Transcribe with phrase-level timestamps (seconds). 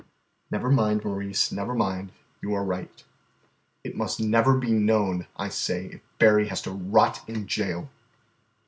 [0.49, 2.11] "Never mind, Maurice, never mind,
[2.41, 3.03] you are right."
[3.83, 7.87] "It must never be known, I say, if Berry has to rot in jail."